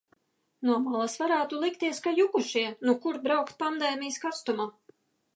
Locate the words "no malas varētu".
0.67-1.59